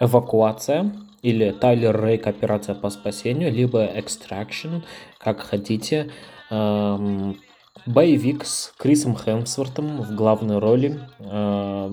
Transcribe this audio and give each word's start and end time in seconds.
эвакуация 0.00 0.92
или 1.22 1.50
Тайлер 1.52 2.04
Рейк 2.04 2.26
операция 2.26 2.74
по 2.74 2.90
спасению, 2.90 3.52
либо 3.52 3.86
Extraction, 3.86 4.82
как 5.18 5.40
хотите. 5.40 6.10
Эм, 6.50 7.40
боевик 7.86 8.44
с 8.44 8.72
Крисом 8.76 9.16
Хемсвортом 9.16 10.02
в 10.02 10.14
главной 10.14 10.58
роли. 10.58 11.00
Э, 11.18 11.90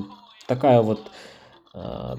такая 0.48 0.82
вот 0.82 1.12
э, 1.74 2.16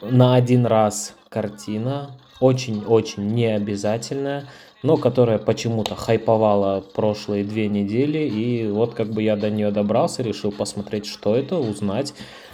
на 0.00 0.34
один 0.34 0.66
раз 0.66 1.14
картина, 1.28 2.18
очень-очень 2.44 3.26
необязательная, 3.34 4.44
но 4.82 4.98
которая 4.98 5.38
почему-то 5.38 5.94
хайповала 5.94 6.82
прошлые 6.82 7.42
две 7.42 7.68
недели, 7.68 8.18
и 8.18 8.68
вот 8.68 8.92
как 8.92 9.08
бы 9.08 9.22
я 9.22 9.34
до 9.36 9.48
нее 9.50 9.70
добрался, 9.70 10.22
решил 10.22 10.52
посмотреть, 10.52 11.06
что 11.06 11.34
это, 11.34 11.56
узнать, 11.56 12.12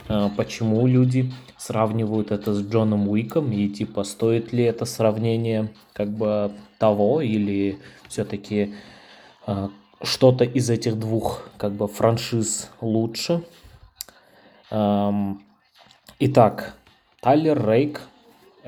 э, 0.08 0.28
почему 0.36 0.86
люди 0.86 1.32
сравнивают 1.58 2.30
это 2.30 2.54
с 2.54 2.62
Джоном 2.62 3.08
Уиком, 3.08 3.50
и 3.50 3.68
типа 3.68 4.04
стоит 4.04 4.52
ли 4.52 4.62
это 4.62 4.84
сравнение 4.84 5.70
как 5.92 6.10
бы 6.10 6.52
того, 6.78 7.20
или 7.20 7.80
все-таки 8.06 8.74
э, 9.48 9.68
что-то 10.02 10.44
из 10.44 10.70
этих 10.70 11.00
двух 11.00 11.48
как 11.56 11.72
бы 11.72 11.88
франшиз 11.88 12.70
лучше. 12.80 13.42
Эм, 14.70 15.42
итак, 16.20 16.76
Тайлер 17.20 17.68
Рейк 17.68 18.02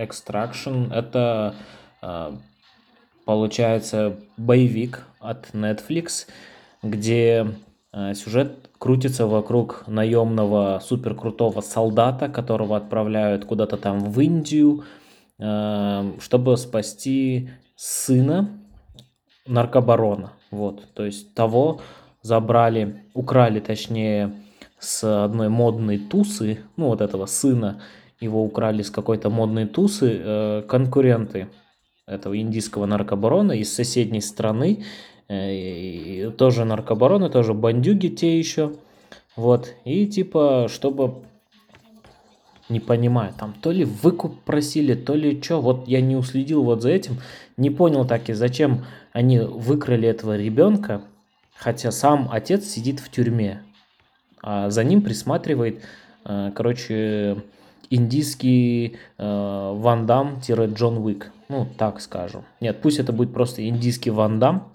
Extraction 0.02 0.92
это 0.92 1.54
э, 2.02 2.32
получается 3.24 4.16
боевик 4.36 5.06
от 5.20 5.50
Netflix, 5.52 6.26
где 6.82 7.46
э, 7.92 8.14
сюжет 8.14 8.70
крутится 8.78 9.26
вокруг 9.26 9.84
наемного 9.86 10.80
суперкрутого 10.84 11.60
солдата, 11.60 12.28
которого 12.28 12.76
отправляют 12.76 13.44
куда-то 13.44 13.76
там 13.76 14.00
в 14.00 14.20
Индию, 14.20 14.84
э, 15.38 16.12
чтобы 16.20 16.56
спасти 16.56 17.50
сына 17.76 18.48
наркобарона. 19.46 20.32
Вот, 20.50 20.84
то 20.94 21.04
есть 21.04 21.34
того 21.34 21.80
забрали, 22.22 23.04
украли, 23.14 23.60
точнее, 23.60 24.32
с 24.78 25.24
одной 25.24 25.48
модной 25.48 25.98
тусы, 25.98 26.60
ну 26.76 26.88
вот 26.88 27.00
этого 27.00 27.26
сына, 27.26 27.80
его 28.22 28.42
украли 28.42 28.82
с 28.82 28.90
какой-то 28.90 29.30
модной 29.30 29.66
тусы 29.66 30.20
э, 30.22 30.62
конкуренты 30.68 31.48
этого 32.06 32.38
индийского 32.38 32.86
наркобарона 32.86 33.52
из 33.52 33.72
соседней 33.74 34.20
страны, 34.20 34.84
э, 35.28 36.30
тоже 36.36 36.64
наркобароны, 36.64 37.30
тоже 37.30 37.54
бандюги 37.54 38.08
те 38.08 38.38
еще, 38.38 38.72
вот, 39.36 39.74
и 39.84 40.06
типа, 40.06 40.66
чтобы 40.68 41.22
не 42.68 42.80
понимаю, 42.80 43.32
там 43.38 43.54
то 43.60 43.70
ли 43.70 43.84
выкуп 43.84 44.40
просили, 44.42 44.94
то 44.94 45.14
ли 45.14 45.40
что, 45.42 45.60
вот 45.60 45.88
я 45.88 46.00
не 46.00 46.16
уследил 46.16 46.62
вот 46.62 46.82
за 46.82 46.90
этим, 46.90 47.18
не 47.56 47.70
понял 47.70 48.06
так 48.06 48.28
и 48.28 48.32
зачем 48.32 48.84
они 49.12 49.38
выкрали 49.38 50.08
этого 50.08 50.36
ребенка, 50.36 51.02
хотя 51.54 51.90
сам 51.90 52.28
отец 52.30 52.64
сидит 52.66 53.00
в 53.00 53.10
тюрьме, 53.10 53.62
а 54.42 54.70
за 54.70 54.84
ним 54.84 55.02
присматривает, 55.02 55.82
э, 56.24 56.50
короче, 56.54 57.42
индийский 57.92 58.96
э, 59.18 59.72
Ван 59.74 60.06
Дам-Джон 60.06 60.96
Уик. 60.96 61.30
Ну, 61.50 61.68
так 61.76 62.00
скажем. 62.00 62.44
Нет, 62.60 62.80
пусть 62.80 62.98
это 62.98 63.12
будет 63.12 63.34
просто 63.34 63.68
индийский 63.68 64.10
Ван 64.10 64.38
Дам. 64.38 64.72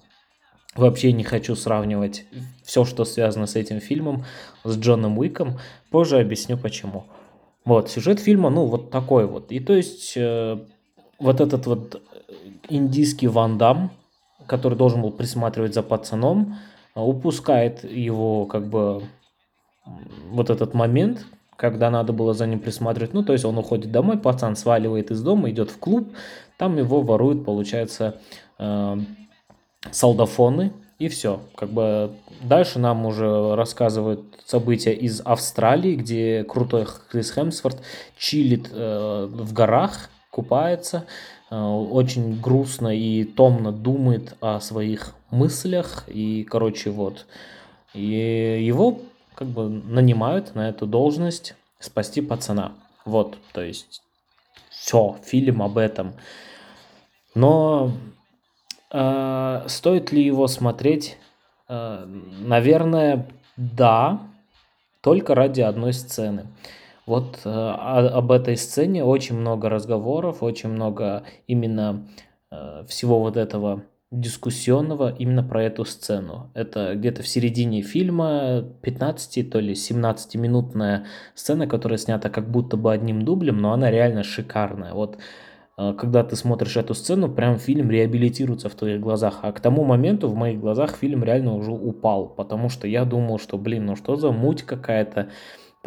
Вообще 0.75 1.11
не 1.11 1.23
хочу 1.23 1.55
сравнивать 1.55 2.25
все, 2.63 2.85
что 2.85 3.05
связано 3.05 3.47
с 3.47 3.55
этим 3.55 3.79
фильмом, 3.79 4.25
с 4.63 4.77
Джоном 4.77 5.17
Уиком. 5.17 5.57
Позже 5.89 6.19
объясню 6.19 6.57
почему. 6.57 7.05
Вот, 7.65 7.89
сюжет 7.89 8.19
фильма, 8.19 8.51
ну, 8.51 8.65
вот 8.65 8.91
такой 8.91 9.25
вот. 9.25 9.51
И 9.51 9.59
то 9.59 9.73
есть, 9.73 10.13
э, 10.15 10.59
вот 11.17 11.41
этот 11.41 11.65
вот 11.65 11.99
индийский 12.69 13.27
Ван 13.27 13.57
Дам, 13.57 13.89
который 14.45 14.77
должен 14.77 15.01
был 15.01 15.11
присматривать 15.11 15.73
за 15.73 15.81
пацаном, 15.81 16.57
упускает 16.93 17.83
его, 17.83 18.45
как 18.45 18.67
бы, 18.67 19.03
вот 20.29 20.51
этот 20.51 20.75
момент, 20.75 21.25
когда 21.57 21.89
надо 21.89 22.13
было 22.13 22.33
за 22.33 22.45
ним 22.45 22.59
присматривать. 22.59 23.13
Ну, 23.13 23.23
то 23.23 23.33
есть 23.33 23.43
он 23.43 23.57
уходит 23.57 23.91
домой, 23.91 24.17
пацан 24.17 24.55
сваливает 24.55 25.11
из 25.11 25.21
дома, 25.21 25.49
идет 25.49 25.71
в 25.71 25.79
клуб, 25.79 26.13
там 26.57 26.77
его 26.77 27.01
воруют, 27.01 27.43
получается, 27.43 28.21
э, 28.59 28.97
солдафоны, 29.91 30.71
и 30.99 31.09
все. 31.09 31.41
Как 31.55 31.69
бы 31.69 32.11
дальше 32.41 32.79
нам 32.79 33.05
уже 33.05 33.55
рассказывают 33.55 34.21
события 34.45 34.93
из 34.93 35.21
Австралии, 35.21 35.95
где 35.95 36.43
крутой 36.43 36.87
Крис 37.11 37.31
Хемсворт 37.31 37.81
чилит 38.17 38.69
э, 38.71 39.27
в 39.29 39.53
горах, 39.53 40.09
купается, 40.31 41.05
э, 41.49 41.59
очень 41.59 42.39
грустно 42.39 42.95
и 42.95 43.23
томно 43.23 43.71
думает 43.71 44.35
о 44.41 44.59
своих 44.59 45.13
мыслях. 45.31 46.03
И, 46.07 46.43
короче, 46.43 46.91
вот. 46.91 47.25
И 47.93 48.59
его 48.61 48.99
как 49.37 49.49
бы 49.49 49.69
нанимают 49.69 50.55
на 50.55 50.67
эту 50.67 50.87
должность 50.87 51.55
спасти 51.79 52.21
пацана. 52.21 52.71
Вот, 53.05 53.37
то 53.53 53.61
есть 53.61 54.01
все, 54.69 55.15
фильм 55.23 55.61
об 55.61 55.77
этом. 55.77 56.13
Но 57.35 57.91
э, 58.91 59.63
стоит 59.67 60.11
ли 60.11 60.23
его 60.23 60.47
смотреть? 60.47 61.17
Э, 61.69 62.03
наверное, 62.07 63.27
да, 63.57 64.21
только 65.01 65.35
ради 65.35 65.61
одной 65.61 65.93
сцены. 65.93 66.47
Вот 67.05 67.41
э, 67.45 67.49
об 67.49 68.31
этой 68.31 68.57
сцене 68.57 69.03
очень 69.03 69.35
много 69.35 69.69
разговоров, 69.69 70.41
очень 70.41 70.69
много 70.69 71.23
именно 71.45 72.07
э, 72.49 72.85
всего 72.87 73.19
вот 73.19 73.37
этого 73.37 73.83
дискуссионного 74.11 75.13
именно 75.13 75.43
про 75.43 75.63
эту 75.63 75.83
сцену. 75.83 76.49
Это 76.53 76.95
где-то 76.95 77.23
в 77.23 77.27
середине 77.27 77.81
фильма 77.81 78.63
15, 78.81 79.49
то 79.49 79.59
ли 79.59 79.73
17-минутная 79.73 81.05
сцена, 81.35 81.67
которая 81.67 81.97
снята 81.97 82.29
как 82.29 82.49
будто 82.49 82.77
бы 82.77 82.93
одним 82.93 83.23
дублем, 83.23 83.57
но 83.57 83.73
она 83.73 83.91
реально 83.91 84.23
шикарная. 84.23 84.93
Вот 84.93 85.17
э, 85.77 85.93
когда 85.99 86.23
ты 86.23 86.37
смотришь 86.37 86.77
эту 86.77 86.93
сцену, 86.93 87.29
прям 87.29 87.59
фильм 87.59 87.91
реабилитируется 87.91 88.69
в 88.69 88.75
твоих 88.75 89.01
глазах. 89.01 89.39
А 89.41 89.51
к 89.51 89.59
тому 89.59 89.83
моменту 89.83 90.29
в 90.29 90.35
моих 90.35 90.61
глазах 90.61 90.95
фильм 90.95 91.25
реально 91.25 91.55
уже 91.55 91.71
упал, 91.71 92.29
потому 92.29 92.69
что 92.69 92.87
я 92.87 93.03
думал, 93.03 93.39
что, 93.39 93.57
блин, 93.57 93.87
ну 93.87 93.97
что 93.97 94.15
за 94.15 94.31
муть 94.31 94.63
какая-то, 94.63 95.31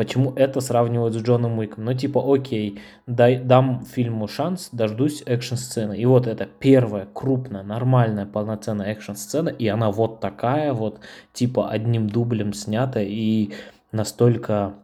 Почему 0.00 0.32
это 0.34 0.62
сравнивают 0.62 1.12
с 1.12 1.18
Джоном 1.18 1.58
Уиком? 1.58 1.84
Ну, 1.84 1.92
типа, 1.92 2.22
окей, 2.34 2.80
дай, 3.06 3.38
дам 3.38 3.84
фильму 3.84 4.28
шанс, 4.28 4.70
дождусь 4.72 5.22
экшн-сцены. 5.26 5.94
И 5.94 6.06
вот 6.06 6.26
это 6.26 6.46
первая 6.46 7.06
крупная, 7.12 7.62
нормальная, 7.62 8.24
полноценная 8.24 8.92
экшн-сцена, 8.92 9.50
и 9.50 9.68
она 9.68 9.90
вот 9.90 10.20
такая 10.20 10.72
вот, 10.72 11.00
типа, 11.34 11.68
одним 11.68 12.08
дублем 12.08 12.54
снята, 12.54 13.02
и 13.02 13.50
настолько 13.92 14.76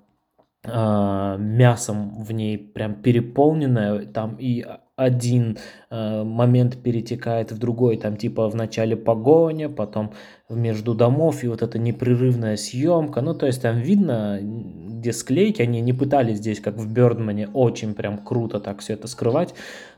э, 0.64 1.36
мясом 1.38 2.22
в 2.22 2.30
ней 2.32 2.58
прям 2.58 2.96
переполненная, 2.96 4.04
там 4.04 4.36
и 4.38 4.66
один 4.96 5.58
э, 5.90 6.22
момент 6.24 6.82
перетекает 6.82 7.52
в 7.52 7.58
другой, 7.58 7.98
там 7.98 8.16
типа 8.16 8.48
в 8.48 8.54
начале 8.54 8.96
погоня, 8.96 9.68
потом 9.68 10.14
между 10.48 10.94
домов 10.94 11.44
и 11.44 11.48
вот 11.48 11.60
эта 11.60 11.78
непрерывная 11.78 12.56
съемка, 12.56 13.20
ну 13.20 13.34
то 13.34 13.46
есть 13.46 13.60
там 13.60 13.78
видно, 13.78 14.38
где 14.40 15.12
склейки, 15.12 15.60
они 15.60 15.82
не 15.82 15.92
пытались 15.92 16.38
здесь, 16.38 16.60
как 16.60 16.76
в 16.76 16.90
Бёрдмане, 16.90 17.48
очень 17.52 17.94
прям 17.94 18.18
круто 18.18 18.58
так 18.58 18.80
все 18.80 18.94
это 18.94 19.06
скрывать, 19.06 19.54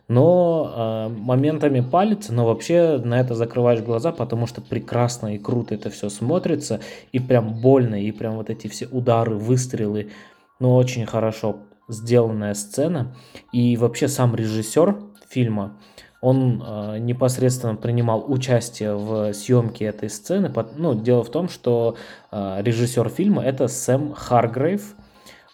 но 0.08 0.72
э, 0.74 1.14
моментами 1.16 1.80
палится, 1.80 2.34
но 2.34 2.44
вообще 2.44 2.98
на 2.98 3.20
это 3.20 3.36
закрываешь 3.36 3.80
глаза, 3.80 4.10
потому 4.10 4.48
что 4.48 4.60
прекрасно 4.60 5.36
и 5.36 5.38
круто 5.38 5.76
это 5.76 5.90
все 5.90 6.08
смотрится, 6.08 6.80
и 7.12 7.20
прям 7.20 7.60
больно, 7.60 8.02
и 8.02 8.10
прям 8.10 8.34
вот 8.34 8.50
эти 8.50 8.66
все 8.66 8.86
удары, 8.86 9.36
выстрелы, 9.36 10.10
ну 10.58 10.74
очень 10.74 11.06
хорошо 11.06 11.67
сделанная 11.88 12.54
сцена. 12.54 13.14
И 13.52 13.76
вообще 13.76 14.08
сам 14.08 14.34
режиссер 14.34 14.96
фильма, 15.28 15.76
он 16.20 16.62
э, 16.64 16.98
непосредственно 16.98 17.76
принимал 17.76 18.24
участие 18.30 18.96
в 18.96 19.32
съемке 19.32 19.86
этой 19.86 20.10
сцены. 20.10 20.52
Ну, 20.76 20.94
дело 20.94 21.22
в 21.22 21.30
том, 21.30 21.48
что 21.48 21.96
э, 22.30 22.62
режиссер 22.62 23.08
фильма 23.08 23.44
это 23.44 23.68
Сэм 23.68 24.14
Харгрейв. 24.14 24.94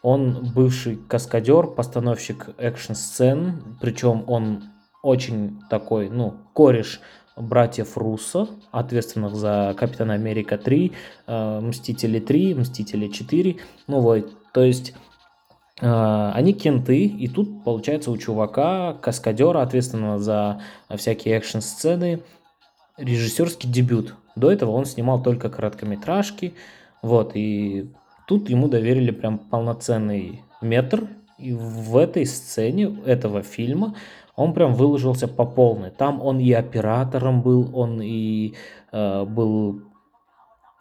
Он 0.02 0.52
бывший 0.54 0.96
каскадер, 0.96 1.66
постановщик 1.68 2.50
экшн-сцен, 2.58 3.78
причем 3.80 4.24
он 4.26 4.64
очень 5.02 5.60
такой, 5.70 6.10
ну, 6.10 6.34
кореш 6.52 7.00
братьев 7.36 7.96
Руссо, 7.96 8.48
ответственных 8.70 9.34
за 9.34 9.74
Капитана 9.76 10.14
Америка 10.14 10.56
3, 10.56 10.92
э, 11.26 11.60
Мстители 11.60 12.20
3, 12.20 12.54
Мстители 12.54 13.08
4. 13.08 13.56
Ну 13.86 14.00
вот, 14.00 14.30
то 14.52 14.62
есть 14.62 14.94
они 15.80 16.52
кенты, 16.52 17.04
и 17.04 17.28
тут, 17.28 17.64
получается, 17.64 18.10
у 18.10 18.16
чувака, 18.16 18.94
каскадера, 18.94 19.60
ответственного 19.60 20.18
за 20.18 20.60
всякие 20.96 21.36
экшн-сцены, 21.36 22.20
режиссерский 22.96 23.70
дебют. 23.70 24.14
До 24.36 24.50
этого 24.50 24.70
он 24.70 24.84
снимал 24.84 25.22
только 25.22 25.48
короткометражки, 25.50 26.54
вот, 27.02 27.32
и 27.34 27.90
тут 28.26 28.48
ему 28.48 28.68
доверили 28.68 29.10
прям 29.10 29.38
полноценный 29.38 30.42
метр, 30.60 31.08
И 31.38 31.52
в 31.52 31.96
этой 31.96 32.26
сцене 32.26 32.96
этого 33.04 33.42
фильма 33.42 33.94
он 34.36 34.52
прям 34.54 34.74
выложился 34.74 35.28
по 35.28 35.44
полной. 35.44 35.90
Там 35.90 36.22
он 36.22 36.38
и 36.40 36.52
оператором 36.52 37.42
был, 37.42 37.70
он 37.76 38.00
и 38.02 38.54
э, 38.92 39.24
был 39.24 39.82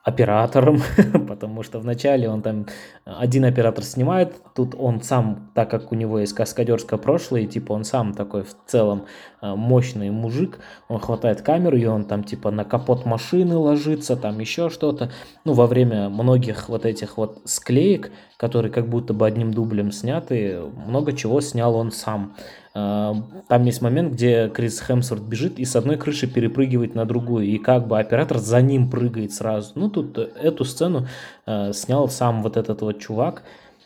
оператором, 0.03 0.81
потому 1.27 1.63
что 1.63 1.79
вначале 1.79 2.29
он 2.29 2.41
там 2.41 2.67
один 3.05 3.45
оператор 3.45 3.83
снимает, 3.85 4.35
тут 4.53 4.75
он 4.77 5.01
сам, 5.01 5.49
так 5.55 5.69
как 5.69 5.93
у 5.93 5.95
него 5.95 6.19
есть 6.19 6.33
каскадерское 6.33 6.99
прошлое, 6.99 7.45
типа 7.45 7.71
он 7.71 7.85
сам 7.85 8.13
такой 8.13 8.43
в 8.43 8.53
целом 8.67 9.05
э, 9.41 9.55
мощный 9.55 10.09
мужик, 10.09 10.59
он 10.89 10.99
хватает 10.99 11.41
камеру 11.41 11.77
и 11.77 11.85
он 11.85 12.03
там 12.03 12.25
типа 12.25 12.51
на 12.51 12.65
капот 12.65 13.05
машины 13.05 13.55
ложится, 13.55 14.17
там 14.17 14.39
еще 14.39 14.69
что-то. 14.69 15.09
Ну, 15.45 15.53
во 15.53 15.67
время 15.67 16.09
многих 16.09 16.67
вот 16.67 16.85
этих 16.85 17.17
вот 17.17 17.41
склеек, 17.45 18.11
которые 18.35 18.73
как 18.73 18.89
будто 18.89 19.13
бы 19.13 19.25
одним 19.25 19.53
дублем 19.53 19.93
сняты, 19.93 20.59
много 20.85 21.13
чего 21.13 21.39
снял 21.39 21.75
он 21.75 21.91
сам. 21.91 22.35
Там 22.73 23.65
есть 23.65 23.83
момент, 23.83 24.13
где 24.13 24.49
Крис 24.49 24.79
Хемсворт 24.79 25.21
бежит 25.21 25.59
и 25.59 25.65
с 25.65 25.75
одной 25.75 25.97
крыши 25.97 26.25
перепрыгивает 26.25 26.95
на 26.95 27.05
другую, 27.05 27.45
и 27.45 27.59
как 27.59 27.87
бы 27.87 27.99
оператор 27.99 28.39
за 28.39 28.61
ним 28.63 28.89
прыгает 28.89 29.31
сразу. 29.31 29.73
Ну, 29.75 29.89
тут 29.89 30.17
эту 30.17 30.65
сцену 30.65 31.07
э, 31.45 31.71
снял 31.73 32.09
сам 32.09 32.41
вот 32.41 32.57
этот 32.57 32.81
вот 32.81 32.99
чувак, 32.99 33.43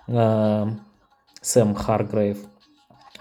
э, 0.08 0.68
Сэм 1.42 1.76
Харгрейв. 1.76 2.38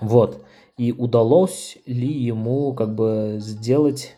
Вот. 0.01 0.45
И 0.79 0.93
удалось 0.93 1.79
ли 1.87 2.13
ему 2.13 2.73
как 2.73 2.95
бы 2.95 3.39
сделать, 3.41 4.15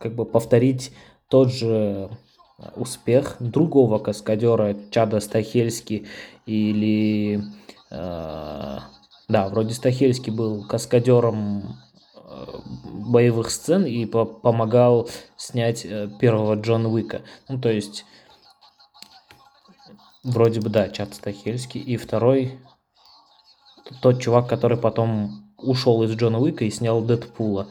как 0.00 0.14
бы 0.14 0.24
повторить 0.24 0.92
тот 1.28 1.52
же 1.52 2.08
успех 2.76 3.36
другого 3.40 3.98
каскадера 3.98 4.76
Чада 4.90 5.20
Стахельски 5.20 6.06
или 6.46 7.42
э, 7.90 8.78
да, 9.28 9.48
вроде 9.48 9.74
Стахельский 9.74 10.32
был 10.32 10.66
каскадером 10.66 11.76
э, 12.14 12.46
боевых 12.84 13.50
сцен 13.50 13.84
и 13.84 14.06
по 14.06 14.24
помогал 14.24 15.08
снять 15.36 15.84
э, 15.84 16.08
первого 16.18 16.54
Джон 16.54 16.86
Уика. 16.86 17.20
Ну, 17.48 17.60
то 17.60 17.70
есть, 17.70 18.06
вроде 20.24 20.60
бы, 20.60 20.70
да, 20.70 20.88
Чад 20.88 21.14
Стахельский. 21.14 21.78
И 21.78 21.98
второй, 21.98 22.58
тот 24.00 24.20
чувак, 24.20 24.48
который 24.48 24.78
потом 24.78 25.52
ушел 25.58 26.02
из 26.04 26.12
Джона 26.12 26.38
Уика 26.38 26.64
и 26.64 26.70
снял 26.70 27.02
Дэдпула 27.02 27.68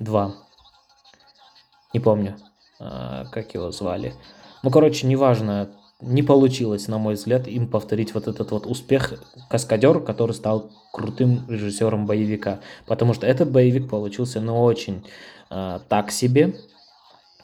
2. 0.00 0.34
Не 1.94 2.00
помню, 2.00 2.36
э, 2.80 3.26
как 3.30 3.54
его 3.54 3.70
звали. 3.70 4.12
Ну, 4.64 4.72
короче, 4.72 5.06
неважно, 5.06 5.70
не 6.00 6.22
получилось, 6.22 6.88
на 6.88 6.98
мой 6.98 7.14
взгляд, 7.14 7.48
им 7.48 7.68
повторить 7.68 8.14
вот 8.14 8.28
этот 8.28 8.50
вот 8.50 8.66
успех 8.66 9.14
каскадер, 9.48 10.00
который 10.00 10.32
стал 10.32 10.70
крутым 10.92 11.46
режиссером 11.48 12.06
боевика. 12.06 12.60
Потому 12.86 13.14
что 13.14 13.26
этот 13.26 13.50
боевик 13.50 13.88
получился, 13.88 14.40
ну, 14.40 14.62
очень 14.62 15.06
э, 15.50 15.78
так 15.88 16.10
себе, 16.10 16.54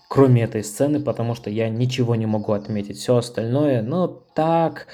кроме 0.09 0.43
этой 0.43 0.63
сцены, 0.63 1.01
потому 1.01 1.35
что 1.35 1.49
я 1.49 1.71
ничего 1.71 2.15
не 2.15 2.27
могу 2.27 2.53
отметить. 2.53 2.99
Все 2.99 3.17
остальное, 3.17 3.83
ну, 3.83 4.09
так, 4.35 4.87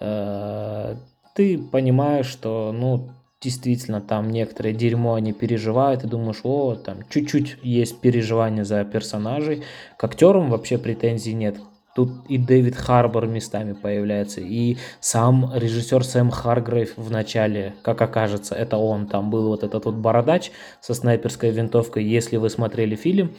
э, 0.00 0.96
ты 1.34 1.58
понимаешь, 1.58 2.26
что, 2.26 2.72
ну, 2.74 3.10
действительно, 3.40 4.00
там 4.00 4.30
некоторое 4.30 4.72
дерьмо 4.72 5.14
они 5.14 5.32
переживают, 5.32 6.02
и 6.02 6.08
думаешь, 6.08 6.40
о, 6.42 6.74
там 6.74 6.98
чуть-чуть 7.08 7.58
есть 7.62 8.00
переживания 8.00 8.64
за 8.64 8.84
персонажей. 8.84 9.62
К 9.96 10.04
актерам 10.04 10.50
вообще 10.50 10.78
претензий 10.78 11.34
нет. 11.34 11.56
Тут 11.94 12.10
и 12.28 12.38
Дэвид 12.38 12.74
Харбор 12.74 13.28
местами 13.28 13.72
появляется, 13.72 14.40
и 14.40 14.78
сам 14.98 15.52
режиссер 15.54 16.04
Сэм 16.04 16.30
Харгрейв 16.30 16.96
в 16.96 17.10
начале, 17.10 17.74
как 17.82 18.02
окажется, 18.02 18.56
это 18.56 18.78
он. 18.78 19.06
Там 19.06 19.30
был 19.30 19.46
вот 19.46 19.62
этот 19.62 19.84
вот 19.84 19.94
бородач 19.94 20.50
со 20.80 20.92
снайперской 20.92 21.50
винтовкой. 21.50 22.04
Если 22.04 22.36
вы 22.36 22.50
смотрели 22.50 22.96
фильм, 22.96 23.34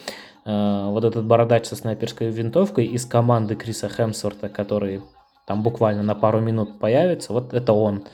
э, 0.45 0.85
вот 0.89 1.03
этот 1.03 1.25
бородач 1.25 1.65
со 1.65 1.75
снайперской 1.75 2.29
винтовкой 2.29 2.85
из 2.85 3.05
команды 3.05 3.55
Криса 3.55 3.89
Хемсворта, 3.89 4.47
который 4.47 5.01
там 5.45 5.61
буквально 5.61 6.03
на 6.03 6.15
пару 6.15 6.39
минут 6.39 6.79
появится, 6.79 7.33
вот 7.33 7.53
это 7.53 7.73
он. 7.73 8.05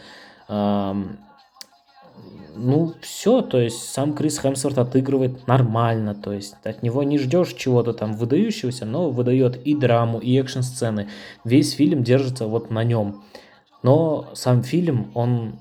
Ну, 2.56 2.94
все, 3.02 3.42
то 3.42 3.60
есть 3.60 3.92
сам 3.92 4.14
Крис 4.14 4.40
Хемсворт 4.40 4.78
отыгрывает 4.78 5.48
нормально, 5.48 6.16
то 6.16 6.32
есть 6.32 6.56
от 6.64 6.84
него 6.84 7.04
не 7.04 7.18
ждешь 7.18 7.54
чего-то 7.54 7.94
там 7.94 8.14
выдающегося, 8.14 8.86
но 8.86 9.10
выдает 9.10 9.58
и 9.66 9.76
драму, 9.76 10.20
и 10.20 10.38
экшн-сцены. 10.40 11.10
Весь 11.44 11.74
фильм 11.74 12.04
держится 12.04 12.48
вот 12.48 12.72
на 12.72 12.84
нем. 12.84 13.24
Но 13.84 14.30
сам 14.34 14.64
фильм, 14.64 15.12
он 15.14 15.60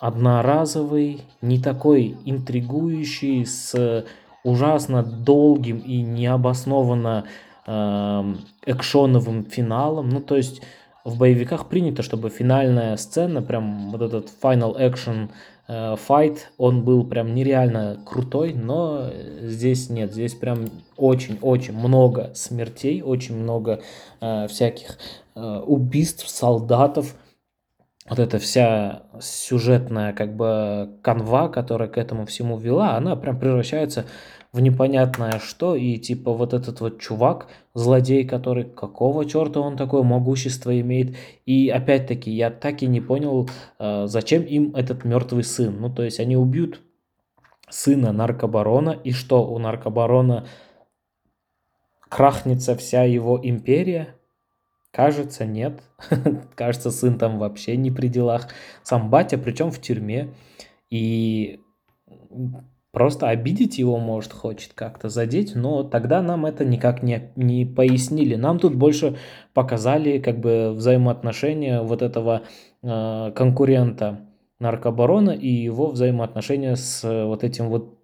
одноразовый, 0.00 1.22
не 1.40 1.60
такой 1.60 2.16
интригующий, 2.24 3.46
с 3.46 4.04
ужасно 4.44 5.02
долгим 5.02 5.78
и 5.78 6.02
необоснованно 6.02 7.24
э, 7.66 8.34
экшоновым 8.66 9.44
финалом. 9.44 10.08
Ну, 10.08 10.20
то 10.20 10.36
есть 10.36 10.62
в 11.04 11.18
боевиках 11.18 11.68
принято, 11.68 12.02
чтобы 12.02 12.30
финальная 12.30 12.96
сцена, 12.96 13.42
прям 13.42 13.90
вот 13.90 14.02
этот 14.02 14.30
final 14.42 14.78
action 14.78 15.30
файт, 15.68 16.52
он 16.58 16.84
был 16.84 17.04
прям 17.04 17.34
нереально 17.34 17.98
крутой, 18.04 18.52
но 18.52 19.10
здесь 19.42 19.88
нет, 19.90 20.12
здесь 20.12 20.34
прям 20.34 20.66
очень-очень 20.96 21.74
много 21.74 22.32
смертей, 22.34 23.00
очень 23.02 23.36
много 23.36 23.80
э, 24.20 24.48
всяких 24.48 24.98
э, 25.34 25.40
убийств 25.40 26.28
солдатов, 26.28 27.14
вот 28.08 28.18
эта 28.18 28.38
вся 28.38 29.04
сюжетная 29.20 30.12
как 30.12 30.34
бы 30.34 30.98
канва, 31.02 31.48
которая 31.48 31.88
к 31.88 31.98
этому 31.98 32.26
всему 32.26 32.58
вела, 32.58 32.96
она 32.96 33.14
прям 33.16 33.38
превращается 33.38 34.06
в 34.52 34.60
непонятное 34.60 35.38
что, 35.38 35.74
и 35.74 35.96
типа 35.96 36.32
вот 36.32 36.52
этот 36.52 36.80
вот 36.80 37.00
чувак, 37.00 37.48
злодей, 37.74 38.26
который 38.26 38.64
какого 38.64 39.24
черта 39.24 39.60
он 39.60 39.76
такое 39.76 40.02
могущество 40.02 40.78
имеет, 40.80 41.16
и 41.46 41.68
опять-таки 41.70 42.30
я 42.30 42.50
так 42.50 42.82
и 42.82 42.86
не 42.86 43.00
понял, 43.00 43.48
э, 43.78 44.06
зачем 44.06 44.42
им 44.42 44.74
этот 44.76 45.04
мертвый 45.04 45.44
сын, 45.44 45.80
ну 45.80 45.92
то 45.92 46.02
есть 46.02 46.20
они 46.20 46.36
убьют 46.36 46.80
сына 47.70 48.12
наркобарона, 48.12 48.90
и 48.90 49.12
что 49.12 49.50
у 49.50 49.58
наркобарона 49.58 50.46
крахнется 52.10 52.76
вся 52.76 53.04
его 53.04 53.40
империя, 53.42 54.16
Кажется, 54.92 55.46
нет. 55.46 55.82
Кажется, 56.54 56.90
сын 56.90 57.18
там 57.18 57.38
вообще 57.38 57.76
не 57.78 57.90
при 57.90 58.08
делах. 58.08 58.48
Сам 58.82 59.08
батя, 59.08 59.38
причем 59.38 59.70
в 59.70 59.80
тюрьме. 59.80 60.34
И 60.90 61.60
Просто 62.92 63.30
обидеть 63.30 63.78
его, 63.78 63.98
может, 63.98 64.34
хочет 64.34 64.74
как-то 64.74 65.08
задеть, 65.08 65.54
но 65.54 65.82
тогда 65.82 66.20
нам 66.20 66.44
это 66.44 66.62
никак 66.62 67.02
не, 67.02 67.32
не 67.36 67.64
пояснили. 67.64 68.34
Нам 68.34 68.58
тут 68.58 68.74
больше 68.74 69.16
показали 69.54 70.18
как 70.18 70.38
бы 70.40 70.72
взаимоотношения 70.74 71.80
вот 71.80 72.02
этого 72.02 72.42
э, 72.82 73.32
конкурента 73.34 74.20
наркобарона 74.60 75.30
и 75.30 75.48
его 75.48 75.90
взаимоотношения 75.90 76.76
с 76.76 77.02
э, 77.02 77.24
вот 77.24 77.44
этим 77.44 77.70
вот 77.70 77.98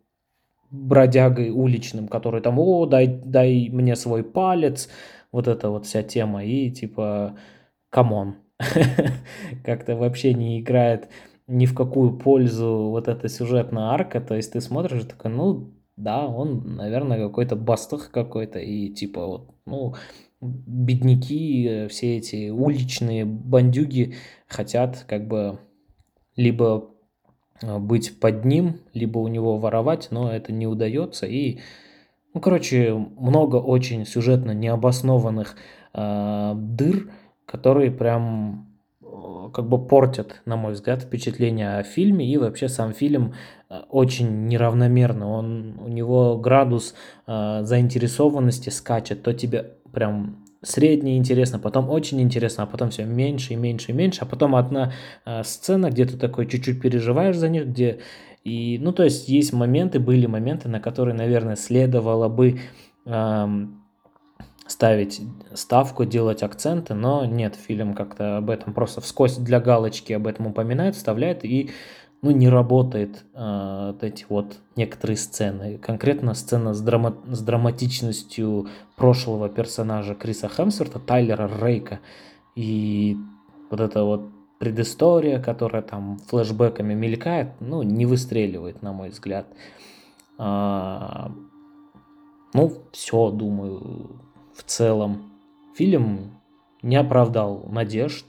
бродягой 0.71 1.51
уличным, 1.51 2.09
который 2.09 2.41
там, 2.41 2.59
о, 2.59 2.87
дай, 2.87 3.07
дай 3.07 3.69
мне 3.71 3.95
свой 3.95 4.25
палец, 4.25 4.89
вот 5.33 5.49
эта 5.49 5.69
вот 5.69 5.85
вся 5.85 6.03
тема, 6.03 6.45
и 6.45 6.71
типа, 6.71 7.37
come 7.91 8.17
on, 8.17 8.37
как-то 9.65 9.97
вообще 9.97 10.33
не 10.33 10.61
играет 10.61 11.11
ни 11.49 11.65
в 11.67 11.75
какую 11.75 12.17
пользу 12.17 12.91
вот 12.91 13.09
эта 13.09 13.29
сюжетная 13.29 13.85
арка, 13.85 14.21
то 14.21 14.35
есть 14.35 14.53
ты 14.53 14.61
смотришь 14.61 15.05
такой, 15.05 15.31
ну, 15.31 15.73
да, 15.97 16.27
он, 16.27 16.77
наверное, 16.77 17.27
какой-то 17.27 17.57
бастах 17.57 18.11
какой-то, 18.11 18.59
и 18.61 18.91
типа 18.91 19.27
вот, 19.27 19.55
ну, 19.67 19.95
бедняки, 20.41 21.67
э, 21.67 21.89
все 21.89 22.19
эти 22.19 22.51
уличные 22.51 23.25
бандюги 23.25 24.15
хотят 24.47 25.05
как 25.09 25.27
бы 25.27 25.59
либо 26.37 26.91
э, 27.63 27.79
быть 27.79 28.21
под 28.21 28.45
ним, 28.45 28.81
либо 28.93 29.19
у 29.19 29.29
него 29.29 29.59
воровать, 29.59 30.09
но 30.11 30.31
это 30.31 30.53
не 30.53 30.67
удается. 30.67 31.27
И, 31.27 31.59
ну, 32.35 32.41
короче, 32.41 32.95
много 32.95 33.57
очень 33.57 34.05
сюжетно 34.07 34.53
необоснованных 34.53 35.57
э, 35.95 36.53
дыр, 36.55 37.11
которые 37.47 37.91
прям 37.91 38.68
как 39.49 39.69
бы 39.69 39.85
портят, 39.85 40.41
на 40.45 40.57
мой 40.57 40.73
взгляд, 40.73 41.03
впечатление 41.03 41.79
о 41.79 41.83
фильме, 41.83 42.27
и 42.27 42.37
вообще 42.37 42.69
сам 42.69 42.93
фильм 42.93 43.35
э, 43.69 43.81
очень 43.91 44.47
неравномерный, 44.47 45.27
он, 45.27 45.79
у 45.81 45.89
него 45.89 46.37
градус 46.39 46.95
э, 47.27 47.61
заинтересованности 47.63 48.71
скачет, 48.71 49.23
то 49.23 49.33
тебе 49.33 49.75
прям 49.93 50.45
средне 50.63 51.17
интересно, 51.17 51.59
потом 51.59 51.89
очень 51.89 52.21
интересно, 52.21 52.65
а 52.65 52.67
потом 52.67 52.91
все 52.91 53.05
меньше 53.05 53.55
и 53.55 53.57
меньше 53.57 53.93
и 53.93 53.95
меньше, 53.95 54.21
а 54.23 54.27
потом 54.27 54.57
одна 54.57 54.93
э, 55.25 55.43
сцена, 55.45 55.91
где 55.91 56.05
ты 56.05 56.17
такой 56.17 56.47
чуть-чуть 56.47 56.81
переживаешь 56.81 57.37
за 57.37 57.49
них, 57.49 57.67
где 57.67 58.01
и, 58.45 58.79
ну, 58.81 58.93
то 58.93 59.05
есть 59.05 59.29
есть 59.29 59.53
моменты, 59.53 59.99
были 60.01 60.27
моменты, 60.27 60.69
на 60.69 60.81
которые, 60.81 61.15
наверное, 61.15 61.57
следовало 61.57 62.29
бы 62.29 62.61
эм, 63.05 63.78
ставить 64.69 65.21
ставку, 65.55 66.05
делать 66.05 66.43
акценты, 66.43 66.95
но 66.95 67.25
нет, 67.25 67.57
фильм 67.57 67.95
как-то 67.95 68.37
об 68.37 68.51
этом 68.51 68.73
просто 68.73 69.01
вскользь 69.01 69.37
для 69.37 69.61
галочки 69.61 70.13
об 70.13 70.27
этом 70.27 70.47
упоминает, 70.47 70.95
вставляет 70.95 71.45
и 71.45 71.71
ну, 72.21 72.31
не 72.33 72.49
работает 72.49 73.25
э, 73.35 73.95
эти 74.01 74.27
вот 74.29 74.59
некоторые 74.77 75.17
сцены. 75.17 75.79
Конкретно 75.79 76.35
сцена 76.35 76.75
с, 76.75 76.81
драма 76.81 77.17
с 77.29 77.41
драматичностью 77.41 78.69
прошлого 78.97 79.49
персонажа 79.49 80.15
Криса 80.15 80.49
Хемсворта, 80.49 80.99
Тайлера 80.99 81.49
Рейка. 81.49 82.01
И 82.57 83.17
вот 83.71 83.81
эта 83.81 84.03
вот 84.03 84.31
предыстория, 84.59 85.41
которая 85.41 85.83
там 85.83 86.19
флешбеками 86.27 86.95
мелькает, 86.95 87.51
ну, 87.61 87.83
не 87.83 88.05
выстреливает, 88.05 88.83
на 88.83 88.93
мой 88.93 89.11
взгляд. 89.11 89.47
А, 90.39 91.31
ну, 92.53 92.73
все, 92.93 93.31
думаю, 93.31 94.21
в 94.59 94.65
целом. 94.65 95.33
Фильм 95.77 96.41
не 96.83 96.97
оправдал 96.97 97.65
надежд. 97.71 98.27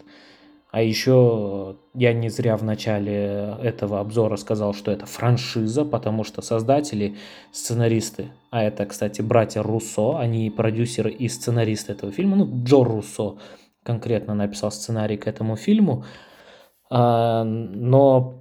А 0.71 0.83
еще 0.83 1.77
я 1.95 2.13
не 2.13 2.29
зря 2.29 2.55
в 2.55 2.63
начале 2.63 3.57
этого 3.63 3.99
обзора 3.99 4.35
сказал, 4.35 4.75
что 4.75 4.91
это 4.91 5.07
франшиза, 5.07 5.83
потому 5.83 6.23
что 6.23 6.43
создатели, 6.43 7.15
сценаристы, 7.51 8.31
а 8.51 8.61
это, 8.61 8.85
кстати, 8.85 9.23
братья 9.23 9.63
Руссо, 9.63 10.19
они 10.19 10.51
продюсеры 10.51 11.09
и 11.09 11.27
сценаристы 11.27 11.93
этого 11.93 12.11
фильма, 12.11 12.35
ну, 12.37 12.63
Джо 12.63 12.83
Руссо 12.83 13.39
конкретно 13.81 14.35
написал 14.35 14.69
сценарий 14.69 15.17
к 15.17 15.25
этому 15.25 15.55
фильму, 15.55 16.05
а, 16.91 17.43
но 17.43 18.39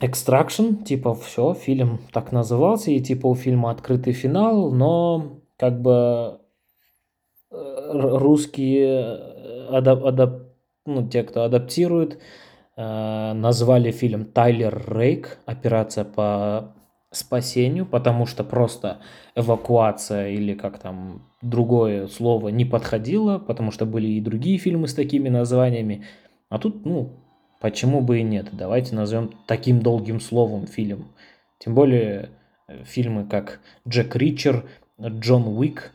Extraction, 0.00 0.82
типа, 0.82 1.14
все, 1.14 1.54
фильм 1.54 2.00
так 2.12 2.32
назывался, 2.32 2.90
и 2.90 3.00
типа 3.00 3.28
у 3.28 3.36
фильма 3.36 3.70
открытый 3.70 4.12
финал, 4.12 4.72
но 4.72 5.40
как 5.56 5.80
бы 5.80 6.40
русские 7.50 8.86
э, 8.86 9.66
адап, 9.70 10.04
адап, 10.04 10.42
ну, 10.86 11.08
те, 11.08 11.22
кто 11.22 11.44
адаптирует, 11.44 12.18
э, 12.76 13.32
назвали 13.32 13.90
фильм 13.90 14.24
Тайлер 14.26 14.84
Рейк, 14.88 15.38
операция 15.46 16.04
по 16.04 16.74
спасению, 17.10 17.86
потому 17.86 18.26
что 18.26 18.44
просто 18.44 18.98
эвакуация 19.34 20.28
или 20.28 20.52
как 20.54 20.78
там 20.78 21.26
другое 21.40 22.06
слово 22.08 22.48
не 22.48 22.66
подходило, 22.66 23.38
потому 23.38 23.70
что 23.70 23.86
были 23.86 24.08
и 24.08 24.20
другие 24.20 24.58
фильмы 24.58 24.88
с 24.88 24.94
такими 24.94 25.30
названиями. 25.30 26.04
А 26.50 26.58
тут, 26.58 26.84
ну, 26.84 27.12
почему 27.60 28.02
бы 28.02 28.20
и 28.20 28.22
нет? 28.22 28.48
Давайте 28.52 28.94
назовем 28.94 29.30
таким 29.46 29.80
долгим 29.80 30.20
словом 30.20 30.66
фильм. 30.66 31.08
Тем 31.58 31.74
более 31.74 32.30
э, 32.68 32.84
фильмы 32.84 33.24
как 33.24 33.60
Джек 33.86 34.14
Ричер, 34.14 34.68
Джон 35.00 35.46
Уик 35.46 35.92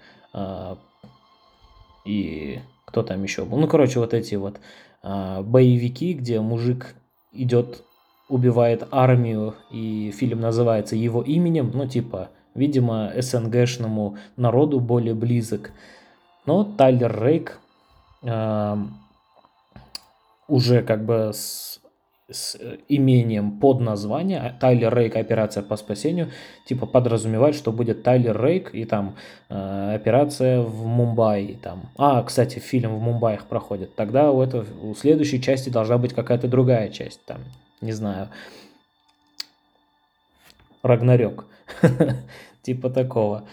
и 2.05 2.59
кто 2.85 3.03
там 3.03 3.23
еще 3.23 3.45
был. 3.45 3.57
Ну, 3.57 3.67
короче, 3.67 3.99
вот 3.99 4.13
эти 4.13 4.35
вот 4.35 4.59
э, 5.03 5.41
боевики, 5.41 6.13
где 6.13 6.39
мужик 6.41 6.95
идет 7.31 7.83
убивает 8.29 8.87
армию, 8.91 9.55
и 9.69 10.11
фильм 10.11 10.39
называется 10.39 10.95
его 10.95 11.21
именем, 11.21 11.71
ну, 11.73 11.87
типа, 11.87 12.29
видимо, 12.55 13.11
СНГшному 13.15 14.17
народу 14.37 14.79
более 14.79 15.13
близок. 15.13 15.71
Но 16.45 16.63
Тайлер 16.63 17.23
Рейк 17.23 17.59
э, 18.23 18.77
уже 20.47 20.83
как 20.83 21.05
бы 21.05 21.31
с, 21.33 21.79
с 22.29 22.57
имением 22.87 23.59
под 23.59 23.79
название 23.81 24.55
Тайлер 24.59 24.95
Рейк 24.95 25.15
операция 25.15 25.61
по 25.63 25.75
спасению 25.75 26.29
типа 26.65 26.85
подразумевает, 26.85 27.55
что 27.55 27.71
будет 27.71 28.03
Тайлер 28.03 28.41
Рейк 28.41 28.73
и 28.73 28.85
там 28.85 29.15
э, 29.49 29.95
операция 29.95 30.61
в 30.61 30.85
Мумбаи 30.85 31.59
там. 31.61 31.89
А, 31.97 32.23
кстати, 32.23 32.59
фильм 32.59 32.95
в 32.95 33.01
Мумбаях 33.01 33.45
проходит. 33.45 33.95
Тогда 33.95 34.31
у 34.31 34.41
этого 34.41 34.65
у 34.81 34.95
следующей 34.95 35.41
части 35.41 35.69
должна 35.69 35.97
быть 35.97 36.13
какая-то 36.13 36.47
другая 36.47 36.89
часть 36.89 37.23
там 37.25 37.41
не 37.83 37.91
знаю, 37.91 38.29
Рагнарёк, 40.81 41.45
типа 42.61 42.89
такого. 42.89 43.47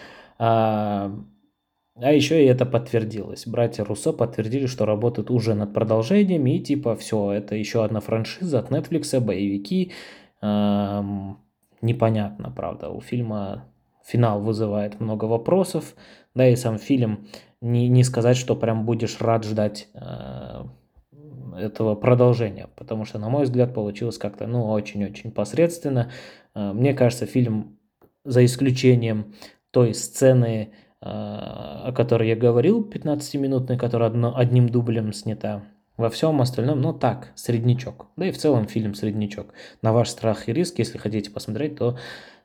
А, 1.95 2.11
еще 2.11 2.43
и 2.43 2.47
это 2.47 2.65
подтвердилось. 2.65 3.45
Братья 3.47 3.83
Руссо 3.83 4.13
подтвердили, 4.13 4.65
что 4.65 4.85
работают 4.85 5.29
уже 5.29 5.53
над 5.53 5.73
продолжением, 5.73 6.47
и 6.47 6.59
типа 6.59 6.95
все, 6.95 7.31
это 7.31 7.55
еще 7.55 7.83
одна 7.83 7.99
франшиза 7.99 8.59
от 8.59 8.71
Netflix, 8.71 9.19
боевики. 9.19 9.91
А, 10.41 11.03
непонятно, 11.81 12.51
правда, 12.51 12.89
у 12.89 13.01
фильма 13.01 13.65
финал 14.05 14.41
вызывает 14.41 14.99
много 14.99 15.25
вопросов, 15.25 15.95
да 16.33 16.47
и 16.47 16.55
сам 16.55 16.77
фильм, 16.77 17.27
не, 17.61 17.87
не 17.89 18.03
сказать, 18.03 18.37
что 18.37 18.55
прям 18.55 18.85
будешь 18.85 19.19
рад 19.21 19.43
ждать 19.43 19.87
а, 19.93 20.67
этого 21.57 21.95
продолжения, 21.95 22.69
потому 22.75 23.05
что, 23.05 23.19
на 23.19 23.29
мой 23.29 23.43
взгляд, 23.43 23.73
получилось 23.73 24.17
как-то, 24.17 24.47
ну, 24.47 24.69
очень-очень 24.69 25.31
посредственно. 25.31 26.11
А, 26.53 26.73
мне 26.73 26.93
кажется, 26.93 27.25
фильм, 27.25 27.77
за 28.23 28.45
исключением 28.45 29.33
той 29.71 29.93
сцены, 29.93 30.73
о 31.01 31.91
которой 31.93 32.29
я 32.29 32.35
говорил, 32.35 32.87
15-минутной, 32.87 33.77
которая 33.77 34.09
одно, 34.09 34.37
одним 34.37 34.69
дублем 34.69 35.13
снята, 35.13 35.63
во 35.97 36.09
всем 36.09 36.41
остальном, 36.41 36.81
ну 36.81 36.93
так, 36.93 37.31
среднячок. 37.35 38.07
Да 38.17 38.25
и 38.25 38.31
в 38.31 38.37
целом 38.37 38.67
фильм 38.67 38.93
среднячок. 38.93 39.53
На 39.81 39.93
ваш 39.93 40.09
страх 40.09 40.49
и 40.49 40.53
риск, 40.53 40.79
если 40.79 40.97
хотите 40.97 41.29
посмотреть, 41.29 41.77
то 41.77 41.97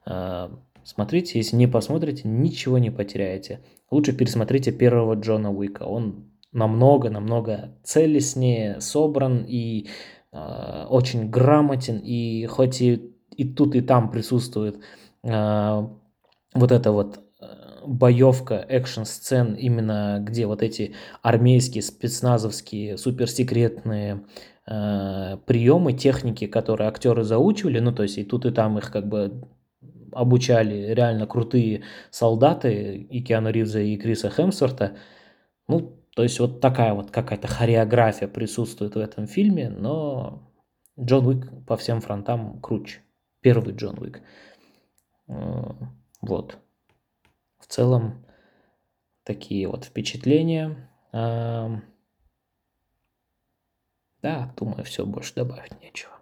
э, 0.06 0.48
смотрите. 0.84 1.38
Если 1.38 1.56
не 1.56 1.66
посмотрите, 1.66 2.28
ничего 2.28 2.78
не 2.78 2.90
потеряете. 2.90 3.60
Лучше 3.90 4.12
пересмотрите 4.12 4.72
первого 4.72 5.14
Джона 5.14 5.50
Уика. 5.50 5.84
Он 5.84 6.26
намного-намного 6.52 7.74
целостнее 7.82 8.80
собран 8.80 9.44
и 9.48 9.88
э, 10.32 10.86
очень 10.88 11.30
грамотен, 11.30 11.98
и 11.98 12.46
хоть 12.46 12.80
и, 12.80 13.12
и 13.36 13.44
тут, 13.44 13.74
и 13.74 13.80
там 13.80 14.10
присутствует 14.10 14.80
э, 15.22 15.88
вот 16.54 16.72
эта 16.72 16.92
вот 16.92 17.18
э, 17.18 17.20
боевка, 17.86 18.64
экшн-сцен, 18.68 19.54
именно 19.54 20.18
где 20.20 20.46
вот 20.46 20.62
эти 20.62 20.94
армейские, 21.22 21.82
спецназовские, 21.82 22.98
суперсекретные 22.98 24.24
э, 24.66 25.36
приемы, 25.46 25.92
техники, 25.92 26.46
которые 26.46 26.88
актеры 26.88 27.24
заучивали, 27.24 27.78
ну, 27.78 27.92
то 27.92 28.02
есть 28.02 28.18
и 28.18 28.24
тут, 28.24 28.46
и 28.46 28.50
там 28.50 28.78
их 28.78 28.90
как 28.90 29.08
бы 29.08 29.48
обучали 30.12 30.92
реально 30.94 31.26
крутые 31.26 31.82
солдаты, 32.10 32.96
и 32.96 33.22
Киану 33.22 33.50
Ривза, 33.50 33.80
и 33.80 33.96
Криса 33.96 34.30
Хемсворта, 34.30 34.96
ну, 35.68 36.00
то 36.14 36.22
есть 36.22 36.40
вот 36.40 36.60
такая 36.60 36.94
вот 36.94 37.10
какая-то 37.10 37.46
хореография 37.46 38.28
присутствует 38.28 38.94
в 38.94 38.98
этом 38.98 39.26
фильме, 39.26 39.68
но 39.68 40.50
Джон 40.98 41.26
Уик 41.26 41.66
по 41.66 41.76
всем 41.76 42.00
фронтам 42.00 42.60
круче. 42.60 43.00
Первый 43.42 43.74
Джон 43.74 43.98
Уик. 43.98 44.22
Э, 45.28 45.72
вот. 46.22 46.58
В 47.58 47.66
целом 47.66 48.24
такие 49.24 49.68
вот 49.68 49.84
впечатления. 49.84 50.90
Да, 54.22 54.52
думаю, 54.56 54.84
все, 54.84 55.06
больше 55.06 55.34
добавить 55.34 55.80
нечего. 55.80 56.15